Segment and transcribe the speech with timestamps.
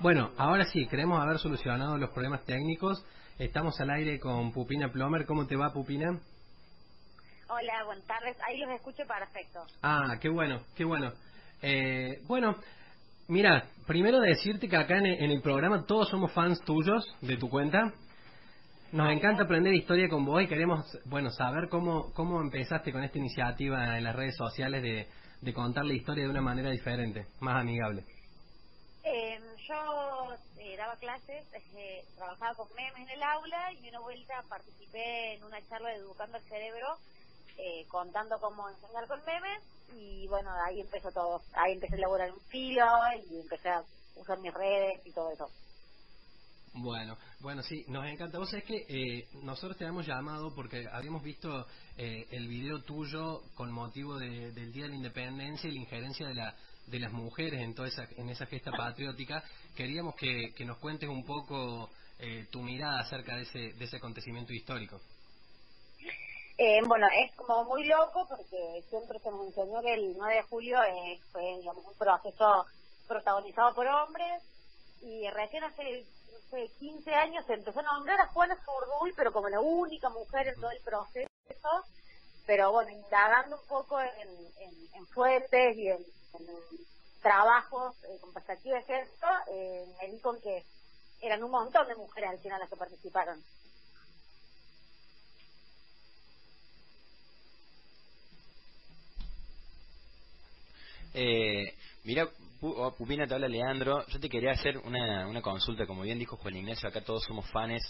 [0.00, 3.04] Bueno, ahora sí, queremos haber solucionado los problemas técnicos.
[3.38, 5.24] Estamos al aire con Pupina Plomer.
[5.26, 6.20] ¿Cómo te va, Pupina?
[7.48, 8.36] Hola, buenas tardes.
[8.46, 9.60] Ahí los escucho perfecto.
[9.82, 11.12] Ah, qué bueno, qué bueno.
[11.62, 12.56] Eh, bueno,
[13.28, 17.92] mira, primero decirte que acá en el, programa todos somos fans tuyos de tu cuenta.
[18.94, 23.18] Nos encanta aprender historia con vos y queremos, bueno, saber cómo, cómo empezaste con esta
[23.18, 25.08] iniciativa en las redes sociales de,
[25.40, 28.04] de contar la historia de una manera diferente, más amigable.
[29.02, 30.28] Eh, yo
[30.78, 31.44] daba clases,
[31.76, 36.38] eh, trabajaba con memes en el aula y una vuelta participé en una charla Educando
[36.38, 36.86] el Cerebro
[37.58, 39.60] eh, contando cómo enseñar con memes
[39.92, 41.42] y bueno, ahí empezó todo.
[41.54, 42.86] Ahí empecé a elaborar un filo
[43.28, 43.82] y empecé a
[44.14, 45.50] usar mis redes y todo eso.
[46.76, 48.38] Bueno, bueno, sí, nos encanta.
[48.38, 51.66] Vos sabés que eh, nosotros te hemos llamado porque habíamos visto
[51.96, 56.34] eh, el video tuyo con motivo del Día de la Independencia y la injerencia de,
[56.34, 56.56] la,
[56.88, 59.44] de las mujeres en toda esa, en esa gesta patriótica.
[59.76, 64.52] Queríamos que, nos cuentes un poco eh, tu mirada acerca de ese, de ese acontecimiento
[64.52, 65.00] histórico.
[66.58, 70.78] Eh, bueno, es como muy loco porque siempre se enseñó que el 9 de julio
[71.30, 72.66] fue un proceso
[73.06, 74.42] protagonizado por hombres
[75.02, 76.04] y recién hace,
[76.78, 80.54] 15 años se empezó a nombrar a Juana Zurduy, pero como la única mujer en
[80.56, 81.28] todo el proceso.
[82.46, 86.04] Pero bueno, indagando un poco en, fuentes y en,
[87.22, 88.78] trabajos eh, con perspectiva
[89.48, 90.64] eh, me di con que
[91.20, 93.42] eran un montón de mujeres al final las que participaron.
[101.14, 102.28] Eh, mira,
[102.68, 104.06] oh, Pupina, te habla Leandro.
[104.06, 105.86] Yo te quería hacer una, una consulta.
[105.86, 107.82] Como bien dijo Juan Ignacio, acá todos somos fans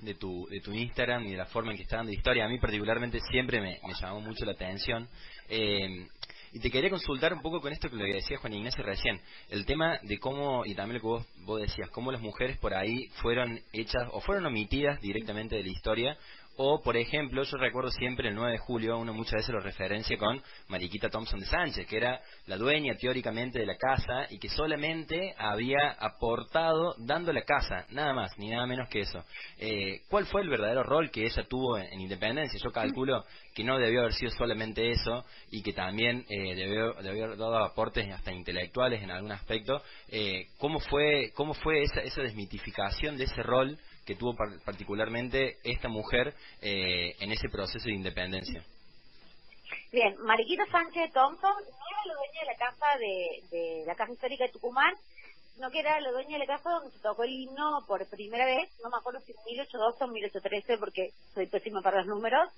[0.00, 2.44] de tu, de tu Instagram y de la forma en que está dando historia.
[2.44, 5.08] A mí particularmente siempre me, llamó mucho la atención.
[5.48, 6.06] Eh,
[6.52, 9.20] y te quería consultar un poco con esto que lo decía Juan Ignacio recién.
[9.50, 12.72] El tema de cómo, y también lo que vos, vos decías, cómo las mujeres por
[12.74, 16.16] ahí fueron hechas o fueron omitidas directamente de la historia
[16.56, 20.16] o, por ejemplo, yo recuerdo siempre el 9 de julio, uno muchas veces lo referencia
[20.16, 24.48] con Mariquita Thompson de Sánchez, que era la dueña teóricamente de la casa y que
[24.48, 29.22] solamente había aportado dando la casa, nada más, ni nada menos que eso.
[29.58, 32.58] Eh, ¿Cuál fue el verdadero rol que ella tuvo en, Independencia?
[32.62, 33.24] Yo calculo
[33.54, 38.10] que no debió haber sido solamente eso y que también eh, debió, haber dado aportes
[38.12, 39.82] hasta intelectuales en algún aspecto.
[40.08, 43.78] Eh, ¿Cómo fue, cómo fue esa, esa desmitificación de ese rol?
[44.06, 48.64] que tuvo particularmente esta mujer eh, en ese proceso de independencia.
[49.92, 54.44] Bien, Mariquita Sánchez Thompson no era la dueña de la casa de, la casa histórica
[54.44, 54.94] de Tucumán,
[55.54, 58.44] sino que era la dueña de la casa donde se tocó el himno por primera
[58.44, 62.48] vez, no me acuerdo si en 1812 o 1813 porque soy pésima para los números,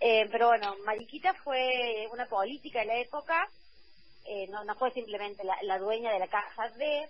[0.00, 3.48] eh, pero bueno, Mariquita fue una política de la época,
[4.26, 7.08] eh, no, no fue simplemente la, la dueña de la casa de,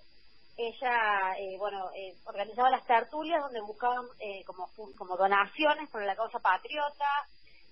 [0.57, 6.15] ella, eh, bueno, eh, organizaba las tertulias donde buscaban eh, como, como donaciones para la
[6.15, 7.27] causa patriota.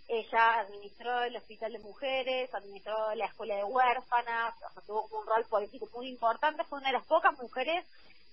[0.08, 5.26] Ella administró el Hospital de Mujeres, administró la Escuela de Huérfanas, o sea, tuvo un
[5.26, 6.64] rol político muy importante.
[6.64, 7.86] Fue una de las pocas mujeres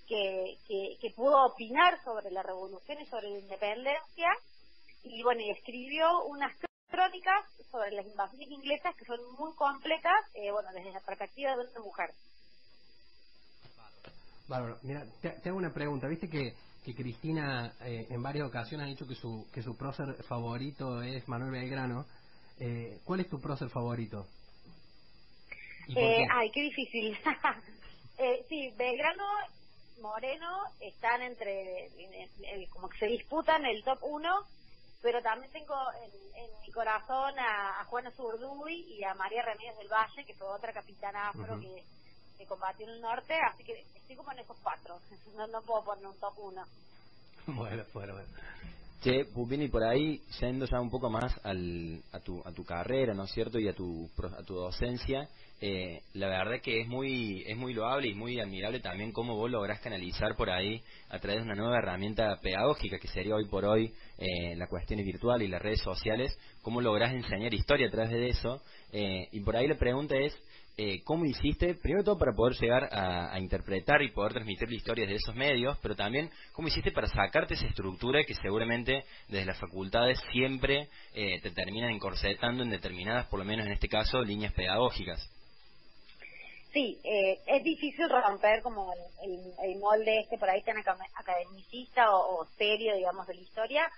[0.07, 4.29] que, que, pudo opinar sobre la revolución y sobre la independencia.
[5.03, 6.51] Y bueno, y escribió unas
[6.89, 11.79] crónicas sobre las invasiones inglesas que son muy completas, bueno, desde la perspectiva de una
[11.81, 12.09] mujer.
[14.49, 16.07] Bárbaro, mira, te, hago una pregunta.
[16.07, 20.23] Viste que, que Cristina eh, en varias ocasiones ha dicho que su, que su prócer
[20.23, 22.05] favorito es Manuel Belgrano.
[22.59, 24.27] Eh, ¿Cuál es tu prócer favorito?
[25.95, 27.17] Eh, ay, qué difícil.
[28.17, 29.23] eh, sí, Belgrano,
[30.01, 31.89] Moreno están entre,
[32.71, 34.45] como que se disputan el top uno,
[35.01, 36.11] pero también tengo en,
[36.65, 41.29] mi corazón a, Juana Zurduy y a María Ramírez del Valle, que fue otra capitana
[41.29, 41.83] afro que
[42.39, 44.97] que combatió en el norte, así que estoy como en esos cuatro.
[45.37, 46.65] No, no puedo poner un top uno.
[47.47, 48.27] bueno, bueno, bueno.
[49.01, 53.13] Che, Pupini, por ahí, yendo ya un poco más al, a, tu, a tu carrera,
[53.13, 53.57] ¿no es cierto?
[53.57, 55.29] Y a tu, a tu docencia,
[55.61, 59.49] eh, la verdad que es muy, es muy loable y muy admirable también cómo vos
[59.49, 63.63] lográs canalizar por ahí a través de una nueva herramienta pedagógica que sería hoy por
[63.63, 68.11] hoy eh, la cuestión virtual y las redes sociales, cómo lográs enseñar historia a través
[68.11, 68.61] de eso.
[68.91, 70.37] Eh, y por ahí la pregunta es,
[70.81, 75.05] eh, cómo hiciste, primero todo para poder llegar a, interpretar y poder transmitir la historia
[75.05, 79.59] de esos medios, pero también cómo hiciste para sacarte esa estructura que seguramente desde las
[79.59, 84.53] facultades siempre eh, te terminan encorsetando en determinadas, por lo menos en este caso, líneas
[84.53, 85.19] pedagógicas.
[86.71, 92.95] Sí, eh, es difícil romper como el, molde este por ahí tan academicista o, serio,
[92.95, 93.91] digamos, de la historia,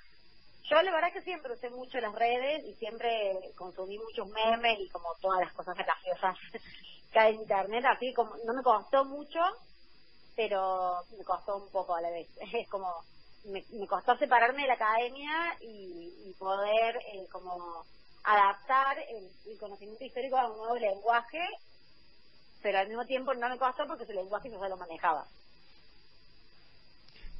[0.69, 4.89] Yo la verdad que siempre usé mucho las redes y siempre consumí muchos memes y
[4.89, 6.37] como todas las cosas graciosas
[7.11, 9.39] que hay en internet, así como no me costó mucho,
[10.35, 12.29] pero me costó un poco a la vez.
[12.53, 13.03] Es como
[13.45, 17.85] me, costó separarme de la academia y, poder eh, como
[18.23, 21.47] adaptar el, conocimiento histórico a un nuevo lenguaje,
[22.63, 25.27] pero al mismo tiempo no me costó porque ese lenguaje yo se lo manejaba.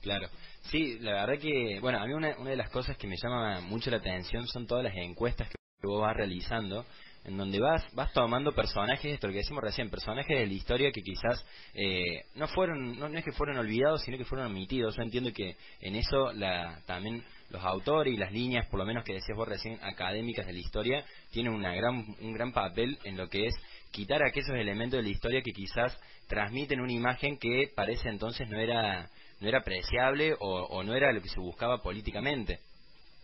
[0.01, 0.27] Claro,
[0.71, 3.61] sí, la verdad que, bueno, a mí una, una de las cosas que me llama
[3.61, 5.55] mucho la atención son todas las encuestas que
[5.87, 6.85] vos vas realizando
[7.23, 11.01] en donde vas vas tomando personajes, esto que decimos recién, personajes de la historia que
[11.01, 14.95] quizás eh, no fueron, no, es que fueron olvidados, sino que fueron omitidos.
[14.95, 19.03] Yo entiendo que en eso la, también los autores y las líneas, por lo menos
[19.03, 23.17] que decías vos recién, académicas de la historia, tienen una gran, un gran papel en
[23.17, 23.53] lo que es
[23.91, 25.95] quitar aquellos elementos de la historia que quizás
[26.27, 29.09] transmiten una imagen que parece entonces no era
[29.41, 32.59] no era apreciable o, no era lo que se buscaba políticamente.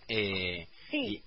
[0.09, 1.23] Eh, sí.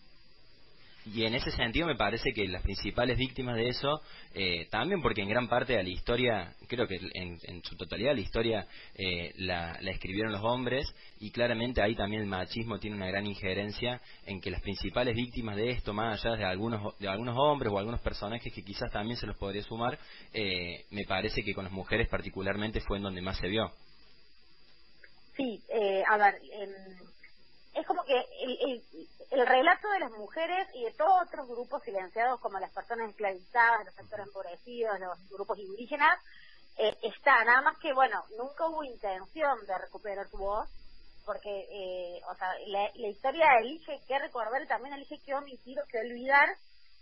[1.06, 4.02] Y en ese sentido me parece que las principales víctimas de eso,
[4.34, 8.20] eh, también porque en gran parte de la historia, creo que en, su totalidad la
[8.20, 10.84] historia eh, la, escribieron los hombres
[11.19, 15.56] y claramente ahí también el machismo tiene una gran injerencia en que las principales víctimas
[15.56, 19.16] de esto, más allá de algunos, de algunos hombres o algunos personajes que quizás también
[19.16, 19.98] se los podría sumar,
[20.34, 23.72] eh, me parece que con las mujeres particularmente fue en donde más se vio.
[25.40, 25.64] Sí,
[26.06, 26.38] a ver,
[27.72, 28.84] es como que el,
[29.31, 33.87] el relato de las mujeres y de todos otros grupos silenciados como las personas esclavizadas,
[33.87, 36.19] los sectores empobrecidos, los grupos indígenas,
[36.76, 40.69] eh, está, nada más que, bueno, nunca hubo intención de recuperar su voz,
[41.25, 45.87] porque, eh, o sea, la, historia elige qué recordar y también elige qué omitir o
[45.87, 46.48] qué olvidar,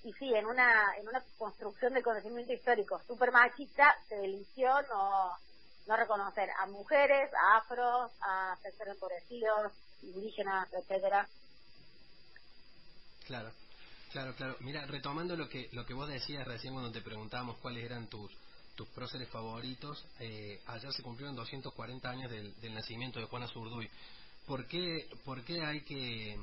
[0.04, 4.70] y sí, en una, en una construcción de conocimiento histórico súper machista, se eligió
[5.88, 11.28] no, no reconocer a mujeres, a afros, a sectores empobrecidos, indígenas, etcétera,
[13.26, 13.52] Claro,
[14.10, 14.56] claro, claro.
[14.60, 18.30] Mira, retomando lo que lo que vos decías recién cuando te preguntábamos cuáles eran tus
[18.74, 23.90] tus próceres favoritos, eh, ayer se cumplieron 240 años del, nacimiento de Juana Zurduy.
[24.46, 26.38] ¿Por qué, por qué hay que,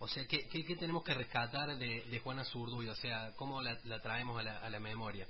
[0.00, 2.88] o sea, qué, qué, tenemos que rescatar de, Juana Zurduy?
[2.88, 5.28] O sea, ¿cómo la, traemos a la, a la memoria?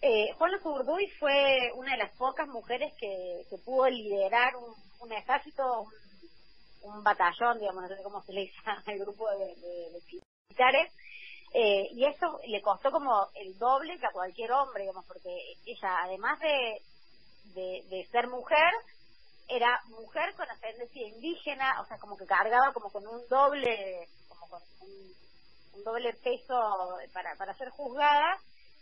[0.00, 5.12] Eh, Juana Zurduy fue una de las pocas mujeres que, que pudo liderar un, un
[5.12, 5.86] ejército,
[6.82, 8.56] un batallón, digamos, no sé cómo se le dice
[8.86, 9.56] al grupo de,
[10.48, 10.92] militares,
[11.54, 15.30] eh, y eso le costó como el doble que a cualquier hombre, digamos, porque
[15.66, 16.82] ella, además de,
[17.88, 18.72] de, ser mujer,
[19.48, 24.48] era mujer con ascendencia indígena, o sea, como que cargaba como con un doble, como
[24.48, 28.38] con un, doble peso para, para ser juzgada,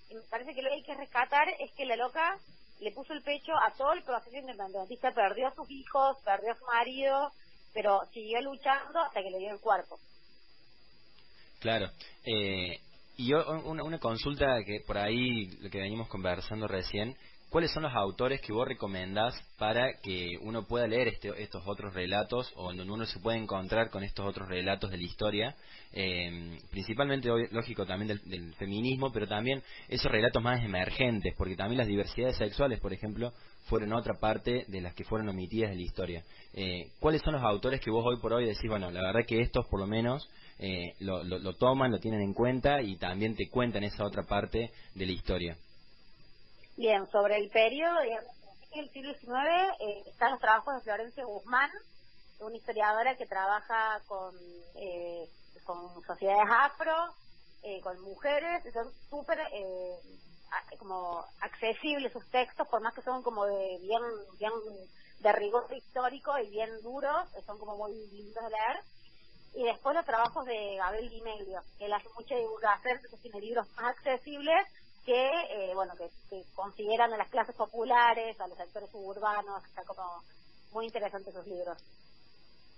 [0.09, 2.39] y me parece que lo que hay que rescatar es que la loca
[2.81, 6.57] le puso el pecho a todo el proceso independentista, perdió a sus hijos, perdió a
[6.57, 7.31] su marido,
[7.73, 9.99] pero siguió luchando hasta que le dio el cuerpo.
[11.61, 11.91] Claro.
[12.25, 12.81] Eh,
[13.17, 17.17] y yo, una, una, consulta que por ahí, lo que venimos conversando recién,
[17.51, 21.95] ¿cuáles son los autores que vos recomendás para que uno pueda leer este, estos otros
[21.95, 25.57] relatos o donde uno se puede encontrar con estos otros relatos de la historia?
[25.93, 31.87] Eh, principalmente, lógico, también del, feminismo, pero también esos relatos más emergentes, porque también las
[31.87, 33.33] diversidades sexuales, por ejemplo,
[33.65, 36.23] fueron otra parte de las que fueron omitidas de la historia.
[36.55, 39.41] Eh, ¿Cuáles son los autores que vos hoy por hoy decís, bueno, la verdad que
[39.41, 40.29] estos por lo menos
[40.59, 45.07] eh, lo, toman, lo tienen en cuenta y también te cuentan esa otra parte de
[45.07, 45.57] la historia?
[46.77, 47.97] Bien, sobre el periodo
[48.75, 49.33] del siglo XIX
[49.81, 51.71] eh, están los trabajos de Florencia Guzmán,
[52.41, 54.35] una historiadora que trabaja con,
[55.65, 56.95] con sociedades afro,
[57.83, 59.39] con mujeres, son súper
[60.79, 64.03] como accesibles sus textos, por más que son como de bien,
[64.39, 64.53] bien
[65.21, 68.85] de rigor histórico y bien duros, son como muy lindos de leer.
[69.55, 73.67] Y después los trabajos de Gabriel Guimelio, que él hace mucha divulgación, que tiene libros
[73.77, 74.67] más accesibles
[75.07, 76.11] que, eh, bueno, que,
[76.55, 80.23] consideran a las clases populares, a los sectores suburbanos, está como
[80.73, 81.79] muy interesantes sus libros.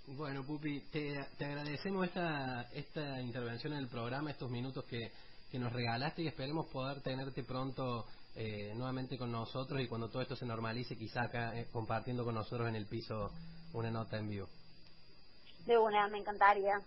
[0.06, 5.11] Bueno, Pupi, te, te agradecemos esta, esta intervención en el programa, estos minutos que
[5.50, 10.23] que nos regalaste y esperemos poder tenerte pronto eh, nuevamente con nosotros y cuando todo
[10.23, 13.30] esto se normalice, quizá acá eh, compartiendo con nosotros en el piso
[13.73, 14.49] una nota en vivo.
[15.66, 16.80] De una, me encantaría.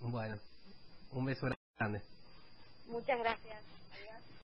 [0.00, 0.36] Bueno,
[1.12, 1.46] un beso
[1.78, 2.02] grande.
[2.86, 3.62] Muchas gracias.